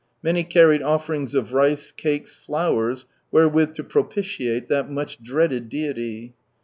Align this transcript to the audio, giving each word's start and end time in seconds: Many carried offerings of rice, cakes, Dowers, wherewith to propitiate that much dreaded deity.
Many 0.23 0.43
carried 0.43 0.81
offerings 0.81 1.35
of 1.35 1.53
rice, 1.53 1.91
cakes, 1.91 2.35
Dowers, 2.49 3.05
wherewith 3.31 3.75
to 3.75 3.83
propitiate 3.83 4.67
that 4.67 4.89
much 4.89 5.21
dreaded 5.21 5.69
deity. 5.69 6.33